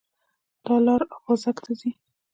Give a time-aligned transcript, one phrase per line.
[0.65, 1.91] دا لار اببازک ته ځي